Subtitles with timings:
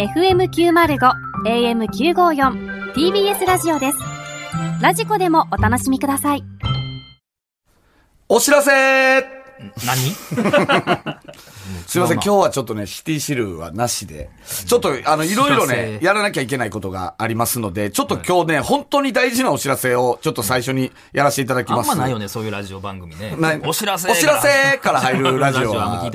[0.00, 1.12] FM905
[1.44, 3.98] AM954 TBS ラジオです。
[4.80, 6.44] ラジコでもお楽しみください。
[8.26, 8.70] お知らせ。
[8.70, 9.26] 何？
[11.86, 14.30] すいません、今日はちょっとね、シティシルはなしで、
[14.66, 21.86] ちょっと、あの、いろいろね、せやらなきゃいけないことがありますので、ちょっと今日ね、本当に大事なお知らせを、ちょっと最初にやらせていただきあます。
[21.86, 23.34] んまないよね、そういうラジオ番組ね。
[23.38, 23.60] ない。
[23.64, 26.10] お知らせお知らせから入るラジオは、あ。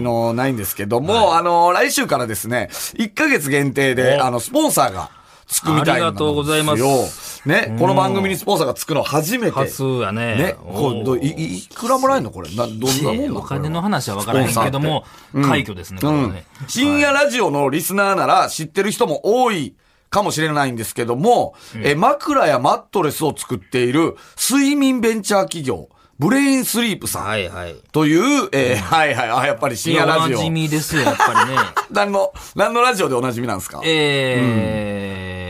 [0.00, 4.24] の、ないんですけども、あの、来週からですね、1ヶ月限定で、お。
[4.24, 5.10] あの、スポンサーが
[5.52, 5.92] つくみたいな。
[5.92, 9.52] ありがとうございますね、この番組にスポンサーがつくの初めて。
[9.52, 10.36] 初やね。
[10.36, 12.30] ね、こうどおいいいくらもらえるの？
[12.30, 12.48] これ。
[12.50, 16.46] な、どんなもんお金の話は分からへんけども、快挙ですね、これはね。
[16.68, 19.74] 深夜ラジオのリスナーなら知ってる人も多い
[20.08, 27.74] かもしれないんですけども、え枕やマットレスを作っている睡眠ベンチャー企業、ブレインスリープさんはいはい。
[27.90, 30.50] という、えーはいはい、あ、やっぱり深夜ラジオおなじ。
[30.50, 31.58] みですよ、やっぱりね。
[31.90, 33.80] 何の、何のラジオでおなじみなんですか？
[33.84, 35.41] えー、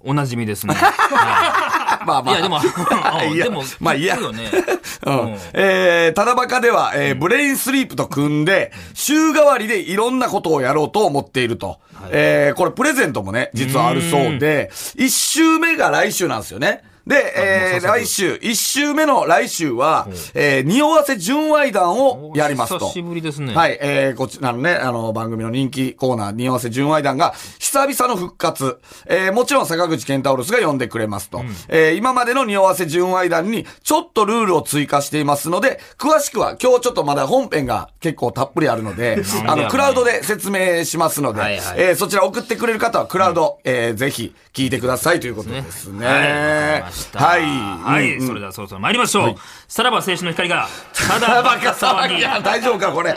[0.00, 0.74] おなじみですね。
[0.78, 2.58] はまあいいや、でも、
[3.34, 4.22] いやでも、まあいいやね。
[5.06, 5.36] うん。
[5.52, 11.78] えー、ただバカでは、えーブレインスリープと組んで、週替わりでいろんなことをやろうと思っていると。
[12.10, 16.82] えー、これプレゼントもね、実はあるそうで、一週目が来週なんですよね。
[17.06, 22.86] で、えー、来週、一週目の来週は、えー、匂わせ純愛談をやりますと。
[22.86, 23.54] 久しぶりですね。
[23.54, 28.78] はい、えー、こちらのね、あの、番組の人気コーナー、匂わせ純愛団が、久々の復活。
[29.06, 31.42] えー、もちろん坂口健太郎が呼んでくれますと。
[31.68, 46.06] えー、今までの匂わせ純愛団に、ちょっとルールを追加していますので、詳しくは、今日ちょっとまだ本編が結構たっぷりあるので、 あの、クラウドで説明しますので、はいはいえー、そちら送ってくれる方は、クラウド、えー、ぜひ、聞いてくださいということですね。
[46.06, 47.18] はい、した。
[47.24, 47.42] はい。
[47.42, 49.34] はい、うんそれではそろそろ参りましょう。
[49.68, 52.18] さらば青春の光が、 ただバカ騒ぎ。
[52.18, 53.16] いや、大丈夫か、これ。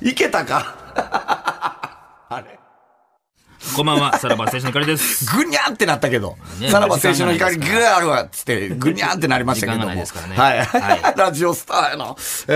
[0.00, 0.74] いけたか
[2.28, 2.58] あれ
[3.74, 5.24] こんばんは、さらば青春の光です。
[5.36, 9.84] ぐにゃんってなったけど、ねさらば青春の光時ぐわーわっつって、ぐにゃんってなりましたけども。
[9.84, 10.58] 時間がないですからねはい。
[10.64, 12.14] はラジオスターやな。
[12.48, 12.52] え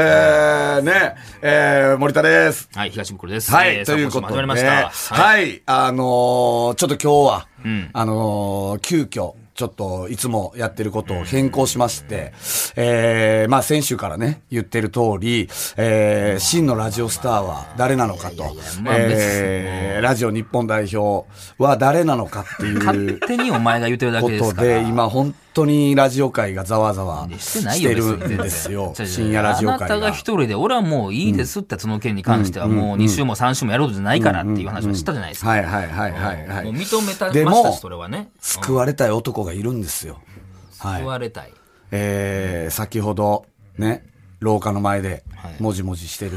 [0.81, 2.69] ー、ね、えー、森田です。
[2.75, 3.50] はい、東袋です。
[3.53, 5.15] はい、えーということで、さあ今週も始まりました。
[5.15, 12.32] はい、はい、あのーちょっと今日は、んあのー急遽、ちょっといつもやってることを変更しまして、
[12.76, 18.43] えー、まあ先週からね、言ってる通り、えー、真のラジオスターは誰なのかと
[20.00, 21.28] ラジオ日本代表
[21.59, 24.53] は誰なのかっていう勝手にお前が言ってるだけですから。
[24.53, 28.94] ことで、今本当にラジオ界がざわざわしてるんですよ。
[28.94, 29.87] 深夜ラジオ界が。
[29.87, 35.50] あなたが一人で、俺はもういいですって、その件に関してはもう2週も3週もやることじゃないからっていう話をしたじゃないですか。
[35.50, 36.65] はいはいはいはいはい。
[36.65, 38.31] もう認めたでもましたし、それはね。
[38.41, 40.21] 救われたい男がいるんですよ。
[40.78, 41.09] はい救。
[41.09, 41.53] われたい。
[41.91, 43.47] えー、先ほど、
[43.77, 44.06] ね、
[44.41, 46.32] 廊下の前ではい、もじもじしてる、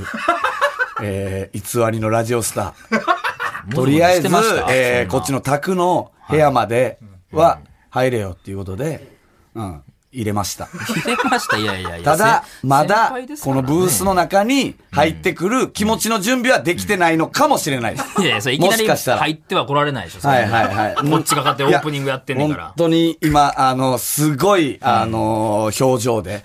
[1.03, 3.75] えー、偽りのラジオスター。
[3.75, 4.27] とりあえず
[4.69, 6.99] えー、こっちの宅の部屋まで
[7.31, 7.59] は
[7.93, 9.07] 入れよっていうことで、
[9.53, 10.65] うん、入れました。
[10.65, 12.01] 入れました、いやいやいや。
[12.05, 18.19] ただ、せまだこのブースの中に入ってくる気持ちの準備はできてないのかもしれないです。
[18.19, 20.21] いやいや、それいきなり入っては来られないでしょ。
[20.21, 20.95] そはいはいはい。
[21.07, 22.73] こっちが勝手にオープニングやってんねんから本。
[22.77, 26.43] 当に今、あの、すごい、あの、表情で、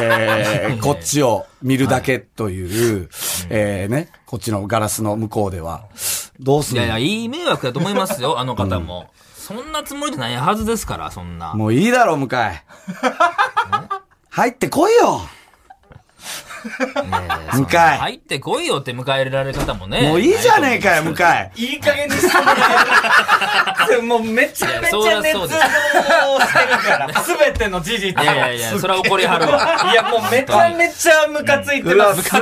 [0.00, 3.10] えー、 こっちを見るだけという、
[3.50, 5.84] えー、ね、こっちのガラスの向こうでは、
[6.40, 6.86] どうするの？
[6.86, 9.10] いやいや、いい迷惑だと思いますよ、あの方も。
[9.46, 11.54] そんなつもりじゃないはずですから、そんな。
[11.54, 12.28] もういいだろ、向井。
[14.28, 15.20] 入ってこいよ。
[16.64, 20.02] いやいやそんな向井入ってこいよって迎えられる方もね。
[20.08, 21.14] もういいじゃねえかよ、向井。
[21.54, 27.22] いい加減にしてもうめちゃめちゃ熱そりゃそうです望してるから。
[27.22, 28.24] すべての事実を。
[28.24, 29.92] いやいやいや、それは怒りはるわ。
[29.92, 32.22] いやもうめちゃめちゃムカついてうわ、ます。
[32.24, 32.38] すあ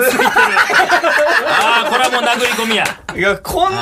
[1.85, 2.87] あ、これはもう殴り込みや。
[3.15, 3.75] いや、こん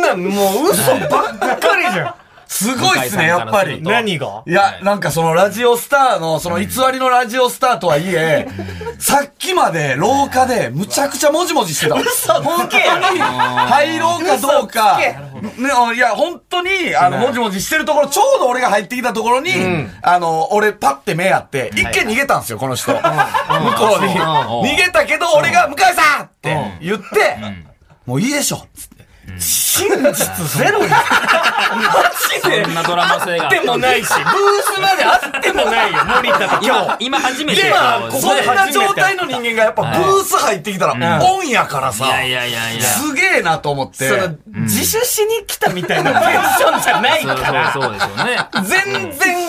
[0.00, 2.14] なんもう嘘ばっかりじゃん。
[2.52, 3.80] すごいっすね、やっぱり。
[3.80, 4.42] 何が？
[4.44, 8.48] いや、なんかそのラジオスターの、その偽りのラジオスターとはいえ、
[8.98, 11.94] さっきまで廊下でむちゃくちゃもじもじしてた。
[12.42, 12.76] 本当
[13.14, 14.36] に 入ろうか。
[14.38, 14.98] どうか。
[14.98, 15.16] ね、
[15.94, 19.52] いや、本当に、あの、もじもじしてるところ、ちょうど俺が入ってきたところに、
[20.02, 22.90] あの、俺パッて目あって、一見逃げたんですよ、この人。
[22.92, 24.14] 向こうに。
[24.18, 27.36] 逃げたけど、俺が、向井さんって言って、
[28.06, 28.66] もういいでしょ。
[28.76, 28.89] つって
[29.40, 30.88] 真実ゼロや。
[30.88, 30.96] マ
[32.42, 32.64] ジで。
[32.64, 37.04] そんなドラマ性があってもないし、ブースまであってもないよ、森田と今今、日。
[37.06, 37.66] 今初めて。
[37.66, 42.06] 今ここそんな状態の人間がやっぱブース入ってきたら、オンやからさ。
[42.06, 42.82] いやいやいやいや。
[42.82, 44.08] すげえなと思って。
[44.08, 47.72] その、自首しに来たみたいなテンションじゃないそうから。
[47.72, 48.48] そうそうですよね。
[48.64, 49.39] 全然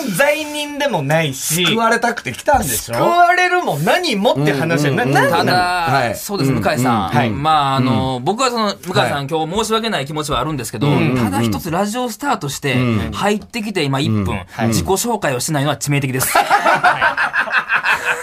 [0.78, 5.08] でもないし、救われたくて来たんでし救ょわれるも何もって話は、な、うん。
[5.08, 6.14] うんなんただ、はい。
[6.16, 7.08] そうです、向井さん。
[7.08, 7.30] はい。
[7.30, 9.26] まあ、あの、僕はその、向井さん、はい。
[9.28, 10.86] 今日申し訳ない気気持ちはあるんですけど、
[11.16, 12.76] ただ一つラジオスターとして
[13.12, 16.36] 入ってきて今1分、自己紹介をしないのは致命的です。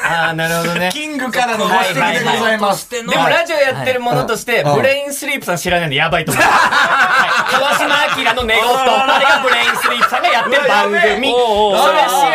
[0.09, 0.89] ああ、なるほどね。
[0.91, 2.89] キングからのご指摘でございます。
[2.89, 4.75] ででもラジオやってるものとして、はい。
[4.77, 6.43] ブレインスリープさん知らないんでやばいと思う。
[6.49, 7.53] はい。
[7.53, 7.85] 川島
[8.17, 8.63] 明の寝言。
[8.63, 10.99] あれがブレインスリープさんがやってる番組。
[10.99, 11.75] それ知おうおうおう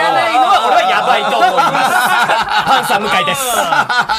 [0.08, 1.94] らないのは俺はやばいと思います。
[2.66, 3.40] パンサー向井です。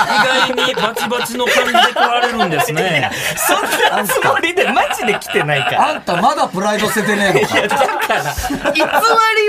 [0.05, 3.11] 意外にバチバチの感じで来られるんですね。
[3.37, 3.61] そん
[3.97, 5.89] なつもりでマジで来てないから。
[5.89, 7.61] あんたまだプライド捨ててねえのか。
[7.67, 8.87] だから、偽り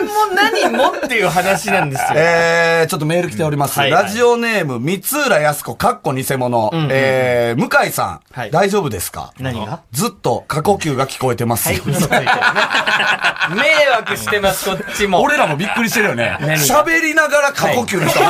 [0.02, 2.08] も何もっていう話なんですよ。
[2.14, 3.78] えー、ちょっとメール来ております。
[3.78, 6.70] はいラジオネーム、三浦康子、かっこ偽物。
[6.90, 9.32] えー、向井さん、はい大丈夫ですか？
[9.38, 9.80] 何が？
[9.92, 11.68] ずっと過呼吸が聞こえてます。
[11.68, 11.80] はい。
[13.54, 13.62] 迷
[13.96, 15.22] 惑してます、こっちも。
[15.22, 16.15] 俺らもびっくりしてるよね。
[16.16, 16.64] 何が？
[16.64, 18.24] 喋りながら過呼吸の人そ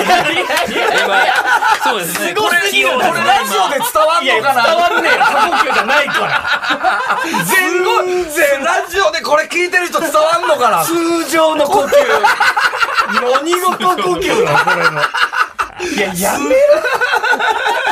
[1.96, 2.28] うですね。
[2.28, 4.62] すごすぎるこれラジオで伝わんのかな？
[4.74, 5.10] わんね。
[5.10, 6.42] 過呼吸じゃないから。
[7.44, 7.84] 全
[8.30, 11.90] 然ラジオでこれ聞いてる人伝わんのかな通常の呼吸。
[13.06, 15.00] 何が過呼吸なのこれの。
[15.94, 16.56] いや、やめろ。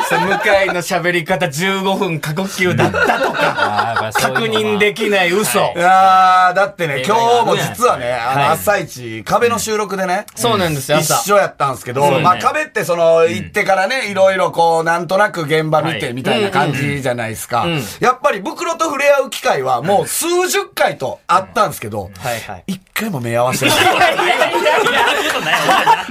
[0.08, 5.58] さ向井の喋り方15分過呼吸だったとか、 確認できない嘘。
[5.76, 5.78] い。
[5.78, 8.50] やー、だってね、映今日も実はね、あの、はい。
[8.50, 11.32] 朝一、壁の収録でね、そうなんですよ、一朝。
[11.34, 12.18] 緒やったんですけど、ね。
[12.20, 16.14] まあ壁ってその、行ってからね、いろいろこう、なんとなく現場見てはい。
[16.14, 17.62] みたいな感じじゃないですか。
[17.62, 17.72] うん。
[17.74, 17.84] うん。
[18.00, 22.64] やっぱり袋と触れ合う機会はもう数十回とあったんですけど、はいはい。
[22.66, 23.78] 一回も目合わせてない。
[23.80, 24.54] いやいやいやいや いや。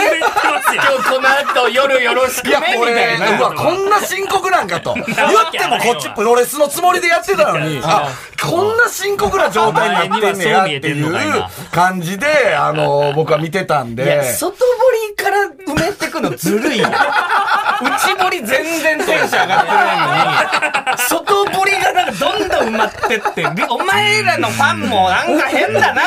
[1.02, 3.38] この後夜よろしくいや、ね、み俺、たいな。
[3.38, 4.94] うわ、こんな深刻なんかと。
[4.96, 5.06] 言っ
[5.50, 8.08] てもこっちプロレスのつもりでやってたのに、 あ、
[8.40, 14.34] こんな深刻な状態になってんねやっていう感じで、あの、僕は見てたんで。
[14.34, 16.88] 外堀から埋めてくのずるいよ。
[16.88, 26.02] 内堀全然テンション上がってないのに、外堀がなんかどんどん埋まってって、でお前らのファンもなんか変だな。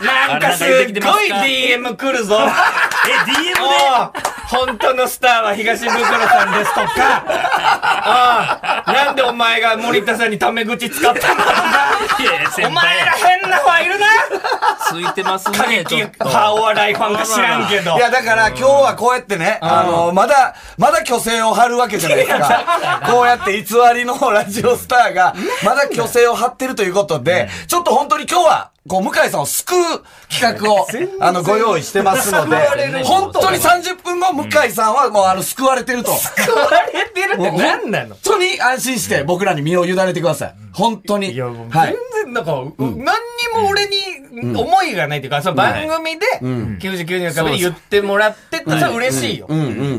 [0.30, 2.40] なんかすっごい DM 来るぞ。
[3.08, 3.69] え、DM
[4.48, 11.44] 本当のスターは東袋さんですとか、ああなんでお前が森田さんにタメ口使ったんだ
[12.66, 14.06] お前ら輩変なファンいるな。
[14.90, 16.24] ついてます過ね、ち激ょっと。
[16.24, 17.96] 派お笑いファンか知らんけど。
[17.96, 23.02] いや、だから今日はこうやってね、あの、まだ、まだ虚勢を張るわけじゃないですか。
[23.06, 25.34] こうやって偽りのラジオスターが、
[25.64, 30.86] まだ虚勢を張ってるということで、ちょっと本当に今日は、こう、向井さんを救う企画を、
[31.20, 32.56] あの、ご用意してますので、
[33.04, 36.12] 本当に30分後、向井さんはもう、あの、救われてると。
[36.16, 38.14] 救われてるって何なの？
[38.14, 40.54] 本当に安心して僕らに身を委ねてください。
[40.72, 41.32] 本当に。
[41.32, 41.92] いや、もうはい。
[41.92, 42.24] 全。
[42.24, 43.04] 然、なんか、何に
[43.60, 49.46] も俺に思いがないというか、その番組で、99年の壁に言ってもらってって、それは嬉しいよ。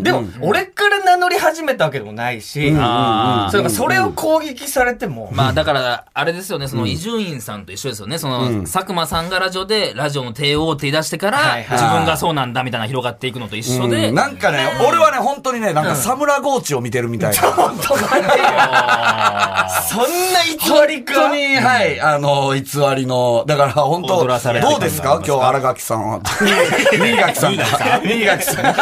[0.01, 3.51] でも、俺から名乗り始めたわけでもないし、あー。
[3.51, 8.17] それそれを攻撃されても、まあだから、あれですよね、その伊集院さんと一緒ですよね。
[8.17, 11.77] その、佐久間さんがラジオで、ラジオの帝王って言い出してから、はいはい。
[11.77, 14.15] 自分がそうなんだみたいな広がっていくのと一緒で、うん。
[14.15, 17.41] なんかね、俺はね、本当にね、なんか、サムラゴーチを見てるみたいな。
[17.51, 18.23] 本当待ってよ。
[19.89, 19.99] そん
[20.31, 21.13] な偽りか？
[21.15, 22.61] 本当に、はい、あの、偽
[22.95, 25.21] りの、だから本当、どうですか？
[25.25, 26.21] 今日、荒垣さんは。
[26.93, 27.57] 新垣さん。
[27.57, 27.65] が。
[28.03, 28.55] 新垣さん。
[28.55, 28.81] さんか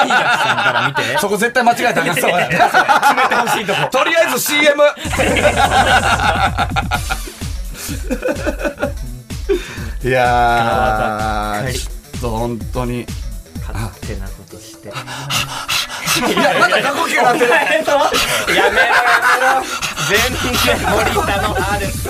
[0.71, 2.47] ら見て、そこ絶対間違えたらあかんそうや。
[2.47, 3.88] ね決めてほしいとこ。
[3.92, 4.83] とりあえず CM!
[10.09, 13.06] いやー、ちょっと本当に。
[13.61, 14.87] 勝手なことして。
[14.87, 14.95] いや、
[16.59, 17.51] まだ過呼吸なってる。
[17.51, 17.94] やめろ
[18.56, 18.87] やめろ。
[20.09, 20.18] 全
[20.66, 22.09] 然森田のあです。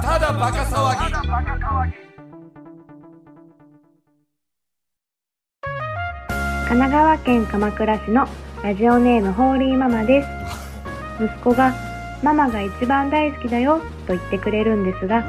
[0.00, 1.12] ただバカ騒ぎ。
[6.66, 8.26] 神奈川県鎌倉市の
[8.62, 10.28] ラジオネームホーリーママです
[11.22, 11.74] 息子が
[12.22, 15.22] ママが一番大好きだよと言ってくれるんですが、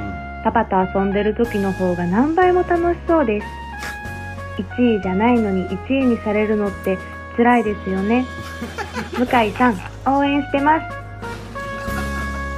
[0.51, 3.47] パパと遊んでる時の方が何倍も楽しそうです。
[4.57, 6.97] 1位じゃないのに1位にされるのって
[7.35, 8.25] 辛いですよね。
[9.17, 10.85] 向井さん応援してます。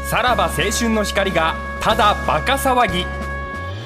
[0.10, 3.08] さらば青春の光がただバカ騒ぎ。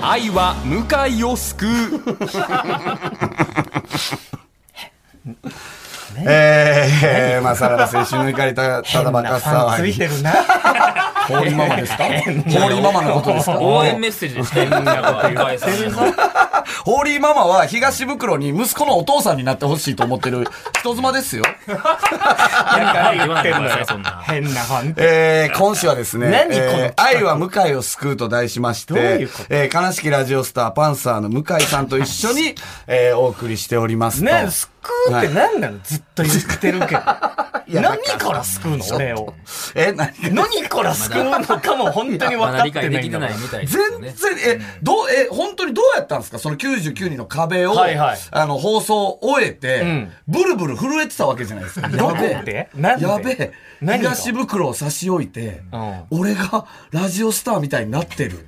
[0.01, 0.85] 愛は向
[1.17, 1.69] 井を救う
[6.19, 9.93] えー、まあ、さらば青春の怒りた、ただバカファン騒ぎ。
[9.93, 10.31] ついてるな。
[11.23, 13.57] ホーリーママですかホーリーママのことですか？
[13.61, 15.97] 応援メッセージでしたよ、向井さんへの
[16.83, 20.45] ホーリーママは東袋に息子のお父さんになってほしいと思ってる
[20.79, 21.43] 人妻ですよ。
[24.25, 26.49] 変な本えー、今週はですね、何
[26.89, 28.99] こ愛は向井を救うと題しまして、ど
[29.49, 32.55] えー、悲しきラジオスターパンサーの向井さんと一緒に、
[32.87, 34.25] えー、お送りしておりますと。
[34.25, 34.49] ね
[34.83, 35.79] 救うって何なの？
[35.83, 37.01] ずっと言ってるけど。
[37.81, 38.85] 何から救うの？
[38.93, 39.33] 俺を。
[39.73, 40.11] え、何？
[40.33, 44.13] 何から救うのかも本当に分かってないんだもんできてないみたいですよね。
[44.15, 46.39] 全然、え、どう、え、本当にどうやったんですか？
[46.39, 48.17] その99人の壁を、はいはい。
[48.31, 50.11] あの、放送を終えて、ん。
[50.27, 51.89] ブルブル震えてたわけじゃないですか。
[51.89, 52.79] やべでえ。
[52.99, 53.51] やべえ。
[53.81, 56.03] 東袋を差し置いて、うん。
[56.11, 58.45] 俺がラジオスターみたいになってる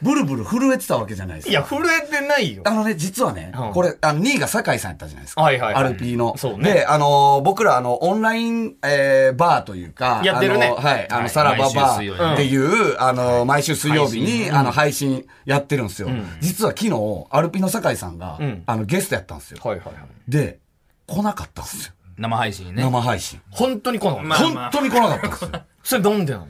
[0.00, 1.50] ブルブル震えてたわけじゃないですか。
[1.50, 2.70] いや、震えてないよあ。
[2.70, 5.42] のね、実はね、うんこれ、あの、2位が酒井さんやったじゃないですか。
[5.42, 6.36] はいはいはいアルピーの。
[6.36, 16.08] そうねで、あのー僕ら、あの、オンライン、えー、バーというか、やってるねあのはい、あの、はいさらばバーっていう、あの、毎週水曜日に、あの、配信やってるんですよ。
[16.40, 19.58] 実は昨日、アルピーの酒井さんが、んあの、ゲストやったんですよ。
[19.62, 19.94] はいはいはい。
[20.28, 20.58] で、
[21.06, 21.92] 来なかったんですよ。
[22.18, 22.82] 生配信ね。
[22.82, 23.40] 生配信。
[23.50, 25.50] 本当にこの、まあ本当に来なかったんですよ。
[25.82, 26.46] それなんでなの？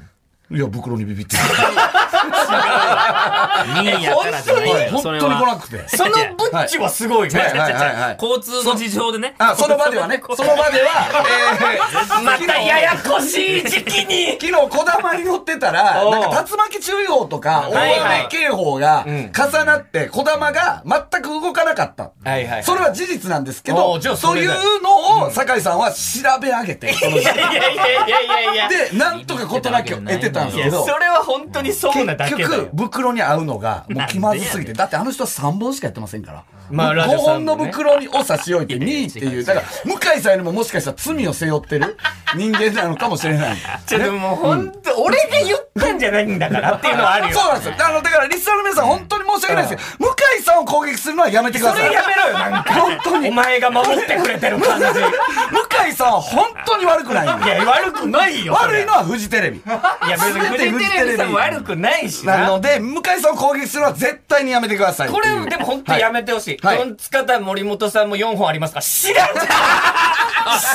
[0.50, 1.42] いや、袋にビビってる。
[3.75, 4.90] 2位やからじゃないのよ。
[4.92, 5.88] 本当にそれは来なくて。
[5.97, 7.52] そのブッチはすごいね。
[8.21, 9.35] 交通の事情でね。
[9.38, 11.09] あ、その場ではね、 その場では、
[11.64, 14.38] えー、またややこしい時期に。
[14.40, 22.11] 昨日、小玉に乗ってたら、なんか竜巻注意報とか、大雨警報がうん重なって、小玉が全く動かなかった。
[22.25, 25.99] はいはいそれは事実なんですけおど、そういうのを、酒井さんは調
[26.40, 28.68] べ上げて、いやいやいやいやいや。
[28.68, 32.84] で、なんとか事なきを得てたんですけど、それは本当にそうなだ結けだよ局、。
[32.84, 36.44] 袋に合うのが、もう気まずすぎて、だってあの人は3本しかやってませんから。
[36.70, 41.96] まあラジ5オさんもね本の袋にを差し置いて2位っていう、だから、向井さんよりももしかしたら罪を背負ってる
[42.37, 43.56] 人間なのかもしれない。
[43.87, 47.34] ちょっともう本当、俺が言ったんじゃないんだからっていうのはあるよ。
[47.38, 47.75] そうなんですよ。
[47.76, 51.83] だから、リスナーの皆さん、本当に申し訳ないですけど、向井さんを攻撃するのはやめてください。
[51.83, 52.75] それやめろよ、なんか。
[52.75, 53.29] 本当に。
[53.29, 54.87] お前が守ってくれてる感じ。
[54.87, 57.51] い向井さんは本当に悪くないんで。
[57.51, 58.55] や、悪くないよ。
[58.55, 59.59] 悪いのはフジテレビ。
[59.59, 62.39] いや、別にフジテレビさんも悪くないしな。
[62.39, 65.45] なので、向井さんを攻撃するのは絶対にやめてくださいってこいう。
[65.45, 66.59] れ、でも本当にやめてほしい。
[66.67, 69.47] はいトンツカタン森本さんも4本ありますから、知らんじゃん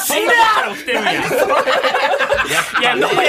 [0.06, 3.24] 知らんいや、のや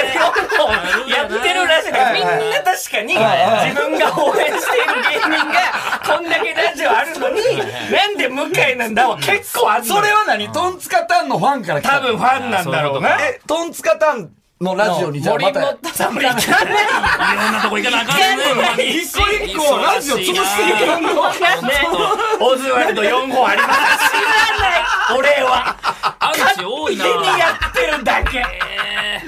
[1.07, 5.59] やってるらしいみんな確かに、自分が応援している芸人が、
[6.05, 9.09] こんだけラジオあるのに、なんで向井なんだ？
[9.09, 10.51] は結構あそれは何？
[10.51, 13.09] トンツカタンのファンから来た多分ファンなんだろうな。
[13.21, 15.61] え、トンツカタンのラジオにじゃあ森また。
[15.61, 16.43] 本さんも行かない
[17.37, 18.17] ろんなとこ行かなあかん
[18.77, 18.83] ね。
[18.85, 21.73] 一個一個ラジオ潰していくね、
[22.41, 23.79] オズワルド4本あります。
[24.09, 25.75] 知らない俺は。
[26.19, 27.05] あるし多いな。
[27.05, 28.45] 手にやってるだけ。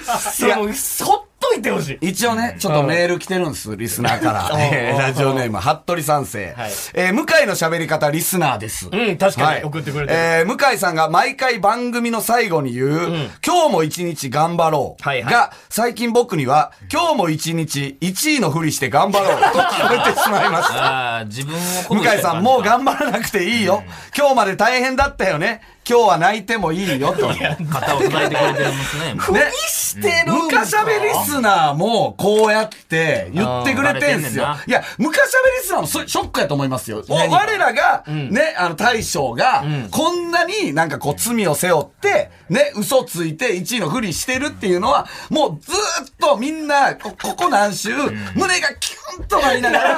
[0.03, 2.09] そう、もうほっといてほしい。
[2.09, 4.49] 一応ね、ちょっとメール来てるんです、リスナーから。
[4.59, 6.53] えーラジオネーム、服部三世。
[6.57, 8.89] はいえー向井の喋り方、リスナーです。
[8.91, 10.19] うん、確かにはい送ってくれてる。
[10.19, 15.03] えー向井さんが毎回番組の最後に言う、今日も一日頑張ろう。
[15.03, 20.73] はいはいが、最近僕には、今日も一日1位のふりして頑張ろう と聞こえてしまいました。
[20.83, 21.55] ああ、自分
[21.89, 23.83] を向井さん、もう頑頑張らなくていいよ。
[24.17, 25.61] 今日まで大変だったよね。
[25.87, 27.33] 今日は泣いてもいいよと。
[27.33, 27.57] ね。
[27.71, 29.51] 肩を叩いてくれてるんですね。
[29.91, 34.55] してるムカしゃべリスナーもこうやって言ってくれてんすよ。
[34.67, 37.03] いや、ムカしゃべリスナーもそショックやと思いますよ。
[37.09, 47.89] お我らが、ね、あの大将が、こんなになんかこう罪を背負って、ね、嘘ついて1位のふりしてるっていうのは、もうずーっとみんな、こここ何週、
[48.35, 49.95] 胸がキュンとなりながら、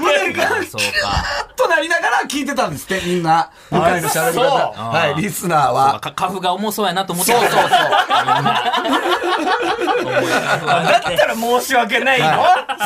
[0.00, 1.48] 胸がキュそうンか。
[1.56, 3.50] となりながら聞いてたんですって、みんな。
[3.70, 4.44] 向井のしゃべり方。
[4.44, 6.00] はい、リスナーは。
[6.00, 7.68] かカフが重そうやなと思ってそうそうそう。
[10.08, 12.26] だったら申し訳ないの？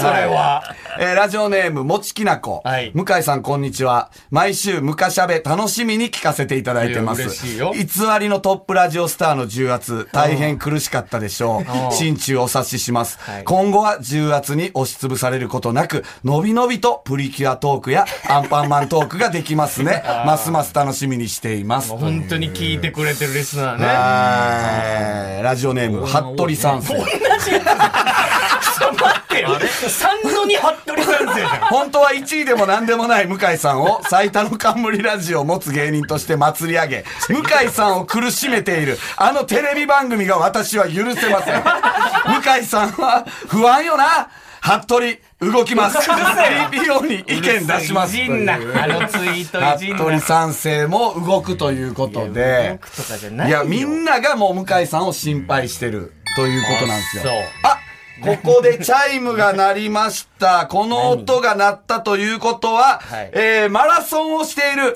[0.00, 0.62] それは。
[0.98, 2.60] えーラジオネーム、もちきなこ。
[2.64, 4.10] はい向井さん、こんにちは。
[4.30, 7.22] 毎週、むかしゃべ楽しみに聞かせていただいてます。
[7.22, 7.84] いや嬉しいよ偽
[8.20, 11.92] りのトップラジオスターの重圧、大変苦しかったでしょう。
[11.94, 13.18] 心中お察しします。
[13.20, 20.02] はい今後は重圧に押しつぶされることなく、のびのびとプリキュアトークやアンパンマントークができますね。
[20.26, 21.90] ますます楽しみにしています。
[21.90, 23.86] 本当に聞いてくれてるリスナーね。
[23.86, 26.94] はいラジオネーム、服部三世。
[26.94, 29.50] ちょっと待ってよ。
[29.88, 31.48] 三のに服部三世じゃん。
[31.68, 41.62] 本当は1位でも何でもない向井さんを最多の冠ラジオを持つ芸人として祭り上げ、向井さんを苦しめているあのテレビ番組が私は許せません。
[41.62, 44.30] 向井さんは不安よな。
[44.62, 45.98] 服部、動きます。
[45.98, 48.16] TPO に意見出します。
[48.16, 48.54] いじんな。
[48.54, 49.96] あのツイートいじんな。
[49.98, 52.78] 服部三世も動くということで。
[52.96, 57.32] とかじゃないいや、みんながもう向井さんを心配してるということなんですよ。
[57.64, 57.78] あ
[58.22, 60.68] ここでチャイムが鳴りました。
[60.68, 64.94] この音が鳴ったということは、はいえー、マラソンをしている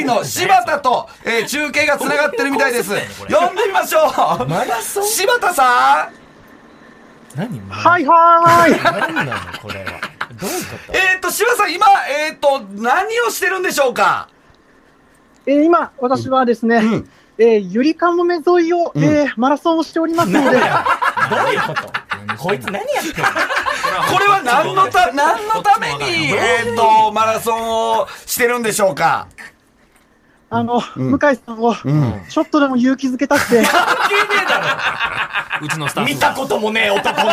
[0.00, 2.90] AD の柴田と、えー、中継が繋がってるみたいです。
[3.28, 3.98] 呼んでみましょ
[4.44, 4.46] う。
[4.48, 5.04] マラソン？
[5.04, 6.27] 柴田さん？
[7.38, 8.82] 何はいはーい。
[9.12, 9.30] 何なの
[9.62, 10.00] これは。
[10.40, 10.92] どういうこと？
[10.92, 14.28] えー、っと、柴田さん、今、えー、っと、何をしてるんでしょうか？
[15.46, 17.08] えー今、私はですね、ん。
[17.38, 21.92] えーゆりかもめ沿いを、えーマラソンをしておりますので、どういうこと？
[22.36, 23.30] こいつ何やってんの？
[24.12, 29.28] これは何のた、何のために、えー、っと、マラソンをしてるんでしょうか？
[30.50, 31.74] あの、向井さんを、
[32.28, 33.60] ちょっとでも勇気づけたくて、
[35.60, 36.10] うちのスタッフ。
[36.14, 37.32] 見たこともねえ男の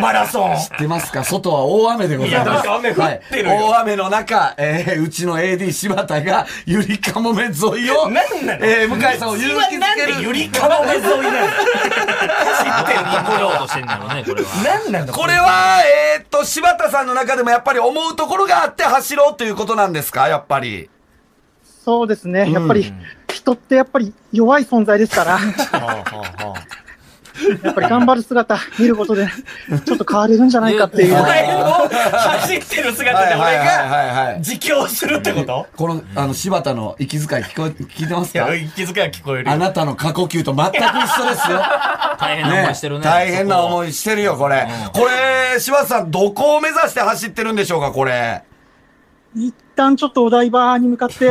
[0.00, 0.56] マラソン。
[0.56, 1.24] 知ってますか？
[1.24, 2.46] 外は大雨でございます。
[2.46, 3.50] いやなんか雨降ってるよ。
[3.50, 8.64] はい、大雨の中、えー、うちの AD 柴田がゆりかもめ沿いを、なんなの？
[8.64, 10.16] えー、向井さんを勇気づなんける。
[10.16, 11.18] でゆりかもめ沿いなの？
[11.18, 11.24] 走
[12.82, 12.98] ってる？
[13.00, 14.48] ところところとしてんだろうね、これは。
[14.84, 15.12] 何なの？
[15.12, 15.82] これは、
[16.16, 20.28] えー、っと、柴田さんの中でもやっぱり思うところがあって走ろうということなんですか？
[20.28, 20.88] やっぱり。
[21.86, 22.92] そうですね、やっぱり、
[23.32, 25.38] 人ってやっぱり弱い存在ですから、
[27.62, 29.28] やっぱり頑張る姿見ることで、
[29.84, 31.22] ちょっと変われるんじゃないかっていうお。
[31.22, 34.34] 前の走ってる姿で俺が。
[34.38, 35.66] 自供するってこと？
[35.76, 39.52] この、あの、柴田の息遣い聞こえ、聞いてますか、息遣いは聞こえるよ。
[39.52, 41.62] あなたの過呼吸と全く一緒ですよ。
[42.18, 43.04] 大変な思いしてるね。
[43.04, 43.60] 大変ない。
[43.60, 44.66] 思いしてるよ、これ。
[44.92, 48.42] これ、柴田さん、どこを目指して走ってるんでしょうか、これ。
[49.76, 51.30] 一旦ちょっとお台場に向かって、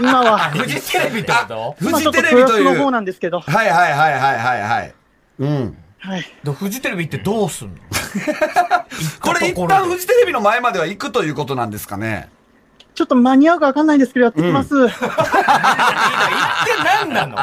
[0.00, 1.76] 今は、フジテレビってこと？
[1.78, 2.64] フ今ちょっとジテレビという。
[2.64, 4.94] の方はいなんですけど、はいはいはいはいはい。
[5.38, 5.78] うん。
[5.98, 6.24] はい。
[6.44, 7.76] でフジテレビってどうすんの？
[9.22, 12.28] これ一旦フジテレビの前までは行くということなんですかね？
[12.94, 14.74] ちょっと間に合うかわかんないんですけど、やってきます。
[14.74, 14.94] 言って
[16.84, 17.36] 何なの？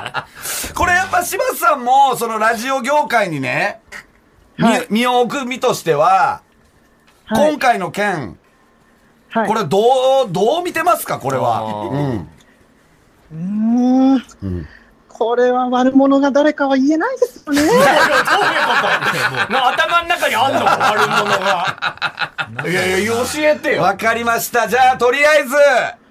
[0.75, 3.81] これやっぱ柴田さんも、そのラジオ業界にね、
[4.55, 6.43] みはい身を置く身としては、
[7.25, 8.38] はい今回の件、
[9.29, 9.47] はい。
[9.47, 9.77] これど
[10.27, 11.61] う、どう見てますか、これは。
[11.91, 12.29] うん。
[13.31, 14.67] うーん。
[15.07, 17.61] これは悪者が誰かは言えないですよね。
[17.61, 17.85] どういうこ
[19.47, 19.51] と？
[19.53, 20.65] な頭の中にあんの？
[20.65, 22.31] 悪者が。
[22.69, 23.81] いやいや、教えてよ。
[23.83, 24.67] わかりました。
[24.67, 25.55] じゃあ、とりあえず、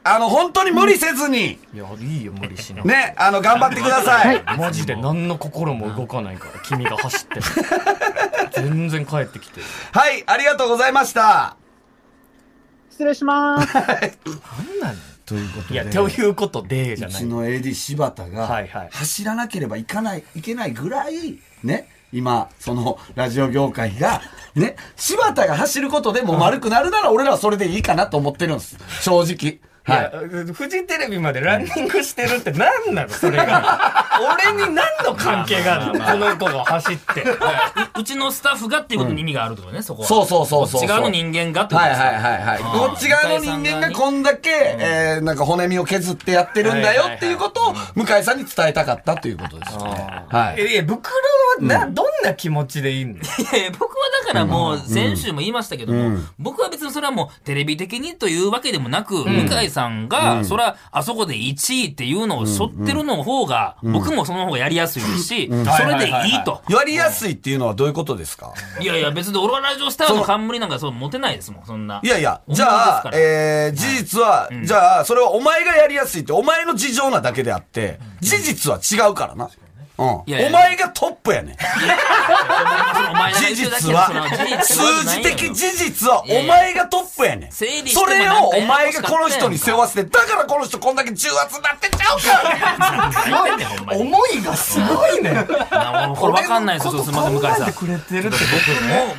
[0.04, 2.82] あの、本当に無理せずに、いや、いいよ、無理しな。
[2.84, 4.42] ね、あの、頑張ってください。
[4.56, 7.42] マジで何の心も動かないから、君が走ってる。
[8.52, 9.66] 全然帰ってきてる。
[9.92, 11.57] はい、ありがとうございました。
[12.98, 13.72] 失礼します。
[13.72, 13.84] 何
[14.80, 15.74] なのということで。
[15.74, 17.16] いや、ということで、じゃない。
[17.16, 24.20] うちの AD 柴田が走らなければいかない、いけないぐらい、ね、今、その、ラジオ業界が、
[24.56, 28.76] ね、柴田が走ることでもう丸くなるなら俺らはそれでいいかなと思ってるんです。
[29.00, 29.61] 正直。
[29.88, 30.03] い。
[30.03, 30.11] や、
[30.53, 33.09] フジテレビまでランニングしてるって何なの？
[33.14, 34.05] それが。
[34.20, 35.98] 俺に何の関係がある？
[35.98, 37.22] のこの子が走って。
[37.22, 37.38] う
[38.01, 40.09] うちのスタッフがっていうことに意味があるってことね、そこは。
[40.09, 42.62] そうそうそうそうこっち側の人間がってことですはいはいはいはい。
[42.62, 49.85] こっち側の人間がこんだけ、えー、なんか骨身を削ってやってるんだよっていうことを、向井さんに伝えたかったということですね。
[50.29, 50.62] はい。
[50.62, 51.01] いや、袋は
[51.61, 53.14] な、どんな気持ちでいいの？
[53.14, 53.16] い
[53.53, 59.77] やいや僕はだからもう、先週も言いましたけども、僕は別にそれはもうテレビ的にというわけでもなく、向井さん
[60.08, 66.62] が、それはあそこで1位っていうのを背負ってるの方が、僕もその方がやりやすいですし、それでいいと。
[66.68, 68.52] やりやすいっていうのはどういうことですか？
[68.80, 72.00] いやいや、別に俺はラジオスターの冠なんかそう持てないですもん、そんな。
[72.02, 79.48] いやいや、同じゃあえー、事実は、じゃあ、それはお前がやりやすいって、お前の事情なだけであって、事実は違うからな。
[79.98, 80.22] うん。
[80.26, 81.56] いやいやお前がトップやねん。
[83.34, 84.08] 事実は
[84.62, 87.52] 数字的じ事実はお前がトップやねん。
[87.52, 92.18] そもれをお前がこの人に背負わせて、だからこの人こんだけ重圧になってちゃう
[93.87, 95.32] か思いがすごいね。
[95.32, 97.72] なこれ分かんないですよ、すみません、向井さん。
[97.72, 98.37] くれてるって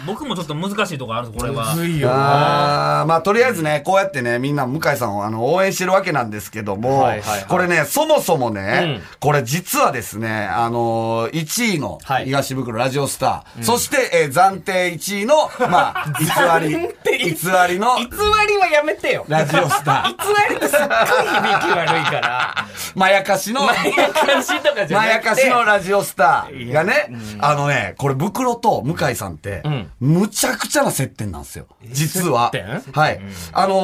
[0.06, 1.72] 僕も、僕もちょっと難しいところあるこれは。
[1.72, 7.12] あーまあ、とりあえずね、こうやってね、みんな向井さんをあの応援してるわけなんですけども、
[7.50, 12.26] これね、そもそもね、うんこれ実はですね、あのー、1位のはい。
[12.26, 16.06] 東袋ラジオスター、そして、えー暫定1位の、まあ、
[16.62, 17.36] 偽り、偽
[17.68, 18.06] りの偽
[18.48, 19.26] りはやめてよ。
[19.28, 22.56] ラジオスタ偽りってすっごい響き悪いから。
[22.68, 25.30] ー、まやかしの、まやかしとかじゃまやなくて。
[25.30, 29.64] かしのラジオスターがね、あのね、これ袋と向井さんって、
[30.00, 31.66] むちゃくちゃな接点なんですよ。
[31.86, 32.52] 実は。
[32.54, 32.94] 接点？
[32.94, 33.20] はい。
[33.54, 33.76] あの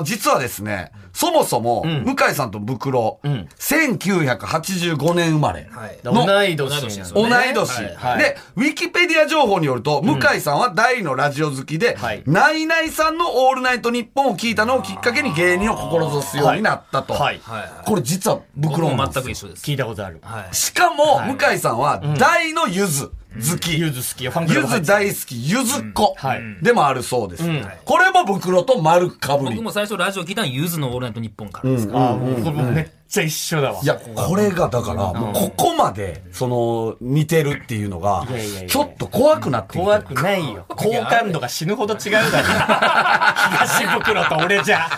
[0.00, 3.48] ー実はですね、そもそも、向井さんと袋、ん。
[3.58, 5.68] 1985年生まれ。
[5.70, 17.14] の、同同い年です同い年、はいはいで、ウィキペディア情報によると、向井さんは大のラジオ好きで、はいナイナイさんのオールナイトニッポンを聞いたのをきっかけに芸人を志すようになったと。
[17.14, 17.40] はい。
[17.84, 19.64] これ実は僕も袋なんですよ全く一緒です。
[19.64, 20.18] 聞いたことある。
[20.22, 20.54] はい。
[20.54, 23.10] しかも、向井さんは、大のゆず。
[23.34, 23.78] 好き。
[23.78, 24.30] ゆず好きよ。
[24.32, 27.64] ファンクラゆブ入ってず大好き、ゆずっ子はいでもあるそうですん。
[27.84, 29.64] これも袋と丸かぶり僕。
[29.64, 32.10] も最初ラジオ聞いたのはゆずのオールナイトニッポンからですから。
[32.10, 33.80] あーもうこれめっちゃ一緒だわ。
[33.82, 38.24] いや、これがだから、もうここまで、その、似てるっていうのが
[38.68, 40.64] ちょっと怖くなってきてる怖くないよ。
[40.70, 42.28] 好感度が死ぬほど違うだろ。
[43.66, 44.88] 東袋と俺じゃ。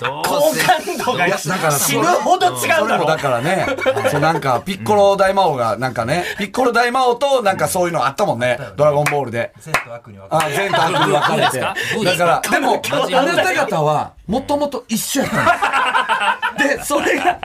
[0.00, 3.16] 好せ感度がいやだから死ぬほど違うそだろれもだ。
[3.18, 3.66] からね、
[4.10, 9.52] そうなんか、ピッコロ大魔王が、なんかね、ピッコロ大魔王と、なんかそういうのあったもんね、ドラゴンボールで。
[9.60, 11.60] 善と悪に分かあ、善と悪に分かれて。
[11.60, 16.78] だから、でも、あなた方は、もともと一緒やったんです。
[16.78, 17.38] で、それが、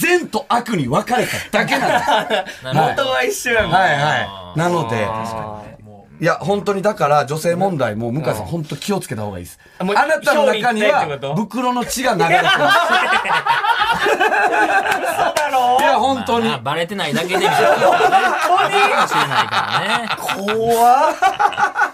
[0.00, 2.64] 善と悪に分かれただけなんです。
[2.74, 3.72] 元は一緒やもん。
[3.72, 4.16] はいは
[4.54, 4.58] い。
[4.58, 5.08] なので、
[6.20, 9.58] いや、本当にだから、女性問題も、向井さん、本当気をつけた方がいいです。
[9.80, 11.06] あなたの中には
[11.36, 12.56] 袋の血が流れてます。
[14.06, 16.48] そうだろいや、本当に。
[16.52, 17.48] あバレてないだけで。
[17.48, 18.80] 本当に？
[18.94, 20.08] かもしれないからね。
[20.16, 21.14] 怖っ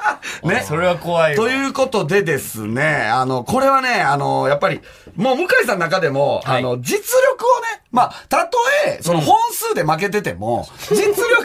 [0.45, 0.65] ね。
[0.67, 4.81] それは怖いわということでですね、あの、これはね、あの、やっぱり、
[5.17, 6.99] もう向井さんの中でも、はいあの、実
[7.31, 10.97] 力をね、まあ、たとえ、その本数で負けてても、 実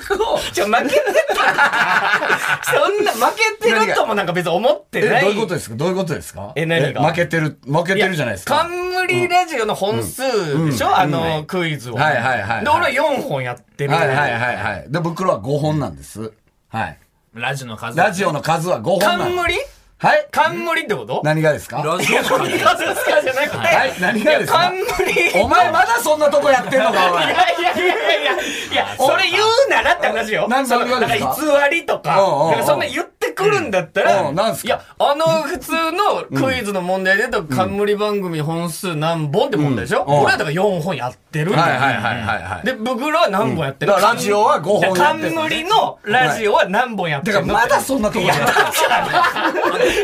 [0.07, 0.95] 力を、ちょ、負けて
[1.29, 1.35] た
[2.63, 5.21] そんな負けてるともなんか別に思ってえ、ない。
[5.21, 5.75] どういうことですか？
[5.75, 6.51] どういうことですか？
[6.55, 7.03] え何が？
[7.07, 8.55] 負けてる、負けてるじゃないですか。
[8.57, 10.21] 冠ラジオの本数
[10.67, 11.95] でしょ、あの、クイズを。
[11.95, 13.93] はいはいはいで、俺は4本やってる。
[13.93, 14.85] はいはいはいはい。
[14.87, 16.31] で、袋は5本なんです。
[16.69, 16.97] はい。
[17.35, 17.97] ラジオの数。
[17.97, 19.35] ラジオの数は5本なんです。
[19.35, 19.55] 冠？
[19.97, 21.21] はい冠ってこと？
[21.23, 21.83] 何がですか？
[21.83, 22.39] ラジオの数。
[22.39, 23.57] 数ですかじゃなくて。
[23.57, 24.57] はい何がですか？
[24.71, 25.43] 冠。
[25.43, 27.25] お前まだそんなとこやってんのか、お前。
[27.25, 28.31] いやいやいやいやいや、
[28.71, 30.47] いや、それ言うならって話よ。
[30.49, 31.35] 何その何がですか？
[31.69, 34.35] 偽りとか、うんうんうんなんかそんな言ってくるんだったら、うん。
[34.35, 34.67] なんすか？
[34.67, 40.13] いや、あの普通のクイズの問題で言うと、冠番組本数何本って問題でしょ、うん。
[40.13, 40.19] うん。
[40.21, 42.65] 俺はだから4本やってるんはいはいはいはいはい。
[42.65, 43.97] で、袋は何本やってる、うん。
[43.97, 44.97] だからラジオは5本やって
[45.29, 45.35] る。
[45.35, 48.47] 冠のラジオは何本やってるの、だからまだそんなとこやってる。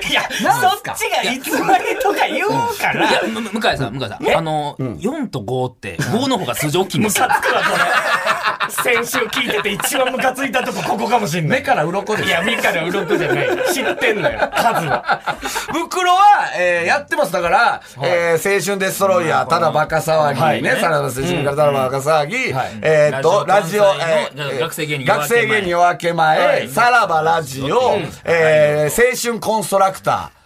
[0.10, 1.42] いや、そっちが偽り
[2.02, 4.38] とか言うから、いや、む向井さん、向井さん。
[4.38, 7.20] あの、4と5って、5の方が数字大きいんです。
[7.20, 7.28] よ。
[7.28, 8.94] ムカつくわ、それ。
[8.94, 11.60] 先週聞いてて一番ムカついたとこここかもしんない。
[11.60, 12.28] 目から鱗です。
[12.28, 12.32] い。
[12.32, 13.74] や、目から鱗じゃない。
[13.74, 15.22] 知ってんのよ、数は。
[15.72, 17.32] 袋は、えー、やってます。
[17.32, 20.72] だから、えー、青春デストロイヤー、ただバカ騒ぎね、はいね。
[20.82, 22.72] さらば青春からただバカ騒ぎ、はい。
[22.82, 25.28] えーっと、ラジオ、えー学生芸人夜明け前。
[25.28, 30.41] 学生芸人夜明け前、さらばラジオ、えー、青春コンストラクター、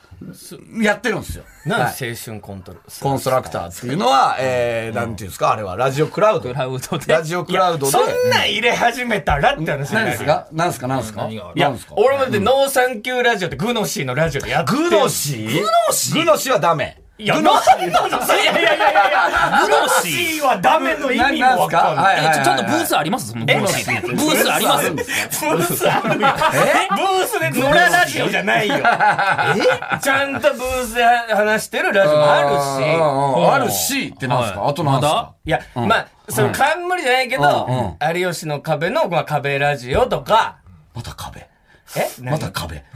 [0.81, 1.43] やってるんですよ。
[1.65, 2.09] なんはい。
[2.09, 6.49] 青春コントロコンストラクターっていうのは、えー、なんていうんですか、あれは、ラジオクラウド。
[6.49, 7.13] クラウドで。
[7.13, 7.91] ラジオクラウドで。
[7.91, 10.47] そんなん入れ始めたらって話何ですか？
[10.51, 10.87] 何ですか？
[10.87, 11.21] 何ですか？
[11.23, 11.51] 何が？
[11.55, 15.53] いや何ですか、俺もだってノーサンキューラジオってグノシーのラジオでやってグノシー？
[15.53, 16.19] グノシー？
[16.19, 17.01] グノシーはダメ。
[17.17, 17.77] いや、グノシー。
[17.79, 17.93] い
[18.45, 18.99] やいやいやいや。
[18.99, 22.35] いや、グノシーはダメの意味もわかんない。
[22.35, 23.31] ちょちゃんとブースあります？
[23.31, 23.85] そのブース。
[23.85, 24.91] ブースあります？
[24.91, 26.17] ブースあるよ。
[26.17, 28.75] ブースで野良ラジオじゃないよ。
[30.01, 32.59] ちゃんとブースで話してるラジオもあるし。
[32.99, 34.59] ああるし、ってなんですか？
[34.59, 34.71] はい。
[34.71, 38.17] あとなんですかいや、まあ、その冠じゃないけど、うん。
[38.19, 40.57] 有吉の壁の、まあ、壁ラジオとか、
[40.93, 41.47] また壁。
[41.95, 42.09] え？
[42.21, 42.83] また壁。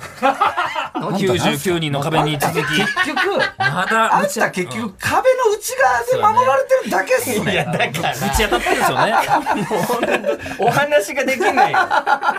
[1.00, 2.60] 99人の壁に続き。
[2.62, 5.78] 結局、まだ、あんた結局壁の内
[6.18, 7.92] 側で守られてるだけっすいや、ね。
[7.94, 9.14] だから、打ち当たってるんですよね。
[10.60, 11.80] お話ができないよ。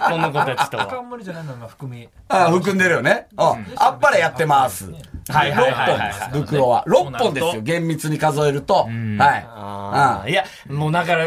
[0.08, 0.86] この子たちとは。
[0.86, 2.08] 冠じゃないのが含み。
[2.28, 3.28] あ含んでるよね。
[3.32, 3.66] うん。
[3.76, 4.90] あっぱれやってます。
[5.28, 6.84] はいはいはい6はい本です、袋は。
[6.86, 8.88] 6本ですよ、厳密に数えると。
[9.18, 10.30] はい。
[10.30, 11.26] いや、もうだから、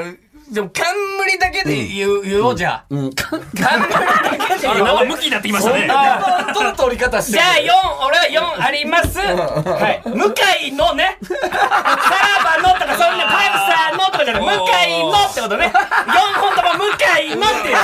[0.52, 2.86] でも冠だけで言う、言おうじゃあ。
[2.90, 3.14] うん。
[3.14, 4.00] か冠だ
[4.48, 5.06] けで言おうあなんか。
[5.06, 5.88] 向きになってきましたね。
[5.88, 7.44] 本当の取り方してる。
[7.44, 9.20] じゃあ4、俺は4あります。
[9.20, 10.02] はい。
[10.06, 10.14] 向
[10.68, 14.56] 井のね、さらばのとかそんなパンサーのとかじゃない、向井
[15.12, 15.72] のってことね。
[15.74, 17.80] 4本とも向井のってや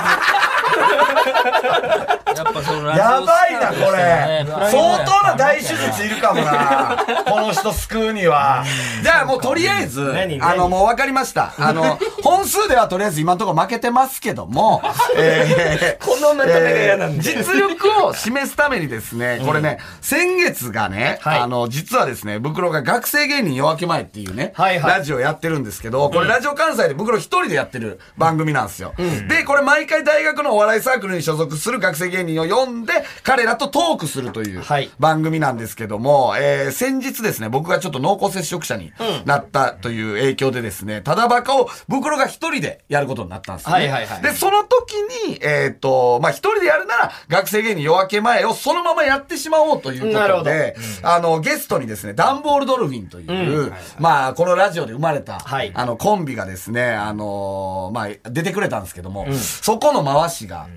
[2.36, 4.46] やっぱそのラジオやばいな、これ。
[4.72, 5.80] 相当な大手術。
[5.90, 7.06] 術いるかもな。
[7.26, 8.64] この人救うには。
[9.04, 11.54] じゃあもうとりあえず、あの、もう分かりました。
[11.58, 14.82] あの、 本数ではとりあえず今のところ負けてますけども、
[15.18, 24.54] えーこのまとめが嫌なんで実力を示すためにですね、これね、先月がね、はいあの、実はですね、袋が学生芸人夜明け前っていうね、
[24.84, 28.94] ラジオやってるんですけど、これラジオ関西で袋一人でやってる番組なんですよ。
[29.28, 32.94] で、これ毎回大学のお笑いサークルに所属する学生芸人を呼んで、
[33.24, 34.92] 彼らとトークするというはい。
[35.00, 38.94] 番組なんですけども、えー先日ですね、僕がちょっと濃厚接触者に
[39.26, 43.88] なったという影響でですね、ただバカを袋がが一人でやることになったんですよ、ね。
[43.88, 44.22] はいはいはい。
[44.22, 44.94] で、その時
[45.28, 55.72] に、えっ、と、まあ、一人でやるなら、学生芸人夜明け前をそのままやってしまおうということで、あの、ゲストにですね、ダンボールドルフィンという、まあ、このラジオで生まれた、はい。
[55.74, 60.68] あの、コンビがですね、あのまあ、出てくれたんですけども、そこの回しが、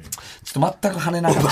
[0.45, 1.43] ちょっと全く跳ねなかっ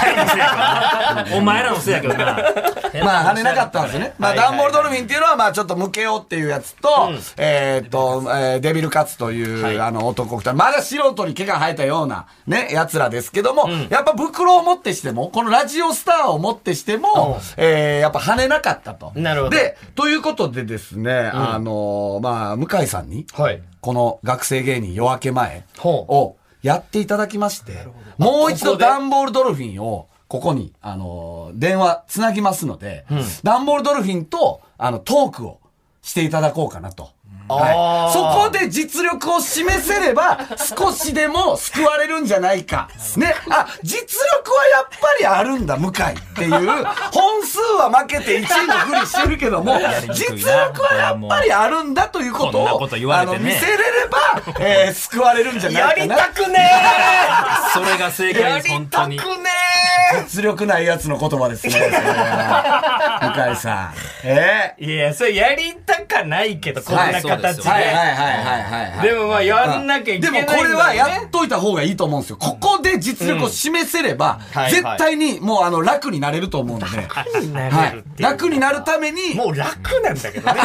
[1.27, 1.37] た。
[1.37, 2.01] お前らのせいや。
[2.01, 2.25] けどな。
[3.05, 4.15] まあ、跳ねなかったんですよね。
[4.19, 19.13] まあ、ダンボールドルフィンっていうのは、まあ、ちょっと向けようっていうやつと、えーっと、えーデビルカツという、あの、男二人、まだ素人に毛が生えたような、ね、奴らですけども、やっぱ袋を持ってしても、このラジオスターを持ってしても、えーやっぱ跳ねなかったと。
[19.15, 19.57] なるほど。
[19.57, 23.63] で、ということでですね、あの、まあ、向井さんに、はい。
[23.81, 27.87] この学生芸人夜明け前をやっていただきまして、
[28.19, 33.05] もう一度ダンボールドルフィンをここに、あのー電話つなぎますので、
[33.43, 35.59] ダンボールドルフィンと、あの、トークを
[36.03, 37.11] していただこうかなと。
[37.57, 40.39] はい、そこで実力を示せれば、
[40.79, 42.89] 少しでも救われるんじゃないか。
[43.17, 43.35] ね。
[43.51, 46.85] あ、実力はやっぱりあるんだ、向井っていう。
[47.13, 49.79] 本数は負けて1位のふりしてるけども、
[50.15, 54.19] 実力はやっぱりあるんだということを、とねあの、見せれれば、
[54.61, 56.15] えー救われるんじゃなやいかな。
[56.17, 56.71] りたくね
[57.73, 59.17] それが正えや解です、り本当に。
[59.17, 59.51] たくね
[60.29, 61.75] 実力ないやつの言葉ですね。
[63.21, 63.95] 向井さん。
[64.25, 64.75] え？
[64.79, 67.69] えいや、それやりたかないけど、こんな形で。
[67.69, 69.09] はいはいはいはいはい。
[69.09, 70.49] でもまあ、やんなきゃいけでないね。
[70.53, 72.37] もこれはやっといた方がいいと思うんですよ。
[72.37, 78.29] ここで実力を示せれば、うんはいはい絶対にもうあの楽になれると思うので、楽になはいれるっていう。
[78.31, 80.61] 楽になるために、もう楽なんだけどね。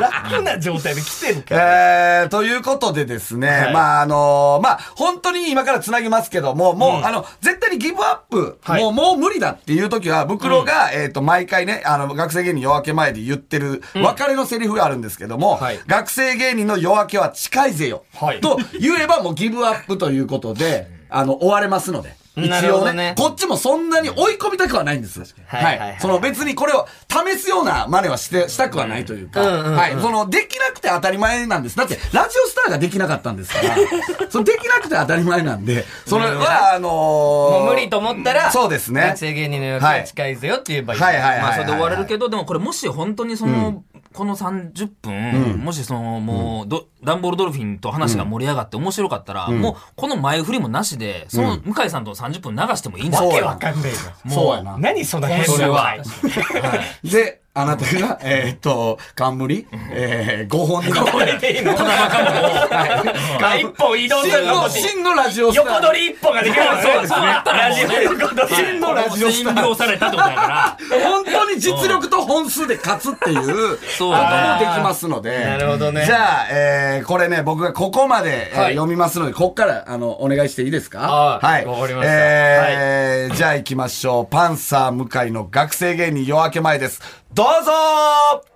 [0.00, 1.60] 楽な状態で来てるけど。
[1.60, 8.82] えー、ということでですね、はいまあ、あのーまあ、本当に今から繋ぎますけども、もう、あの、絶対にギブアップ、はい。
[8.82, 15.78] もう、もう無理だっていう時は、袋が、えっ、と、毎回ね、あの、学生芸人夜明け前で言ってる、別れのセリフがあるんですけども、はい。
[15.86, 18.40] 学生芸人の夜明けは近いぜよ、はい。
[18.40, 22.14] と言えばもうギブアップということで、 あの、終われますので。
[22.36, 25.20] 一応ねどねこっちもそんなに追い込みたくはないんです。
[25.20, 29.92] はいはいはいその別にこれを試すような真似はして、したくはないというか、うんうんうんはい。
[29.92, 31.76] その、できなくて当たり前なんです。
[31.76, 33.76] だって、ラジオスターができなかったんですから、
[34.28, 41.00] そのできなくて当たり前なんで、それは、あのー、もう無理と思ったら、そうですね学生芸人の予定近いぜよって言えばいい。
[41.00, 41.40] はいはいはい。
[41.40, 43.82] まあ、それで終われるけど、でもこれもし本当にその、
[44.16, 53.98] この30分、もしその、もう、ど、ダンボールドルフィンと話が盛り上がって面白かったら、もう、この前振りもなしで、その、向井さんと30分流してもいいんだそうやわけわかんないよ。
[54.28, 54.78] そうやな。
[54.78, 55.82] 何その変それは。
[55.82, 61.72] はいで、あなたが、 えーっと、冠、えー、5本になこれでいいの？
[61.72, 65.64] 小玉かももあ一本移動する真の、真のラジオスター。
[65.74, 67.26] 横取り一本ができるのそうですね。
[67.46, 68.54] ラジオ横取り。
[68.56, 69.76] 真のラジオスタ占領ー。
[69.76, 74.12] されたってことだから、本当に実力と本数で勝つっていう、そう。
[74.12, 75.44] だねできますので。
[75.44, 76.04] なるほどね。
[76.04, 81.40] じゃあ、えー、これね、僕がここまで、読みますので、ここから、あの、お願いしていいですか？
[81.42, 81.64] はい。
[81.64, 82.12] わかりました。
[82.12, 84.26] えーじゃあ行きましょう。
[84.26, 87.00] パンサー向井の学生芸人夜明け前です。
[87.36, 88.55] どうぞ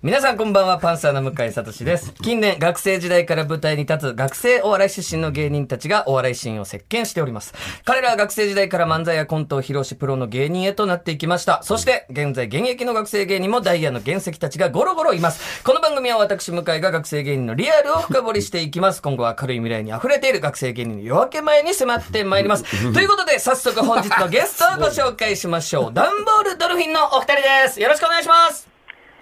[0.00, 2.12] 皆さんこんばんは、パンサーの向井聡です。
[2.22, 7.52] 近年、学生時代から舞台に立つ学生お笑い出身の芸人たちがお笑いシーンを席巻しております。
[7.84, 11.64] 彼らは学生時代から漫才やコントを披露し、プロの芸人へとなっていきました。
[11.64, 15.64] そして、現在現役の学生芸人もダイヤの原石たちがゴロゴロいます。
[15.64, 19.02] この番組は私、向井が学生芸人のリアルを深掘りしていきます。
[19.02, 22.62] 今後は明るい未来に溢れている学生芸人の夜明け前に迫ってまいります。
[22.94, 25.92] ということで、早速本日のゲストをご紹介しましょう。
[25.92, 27.80] ダンボールドルフィンのお二人です。
[27.80, 28.67] よろしくお願いします。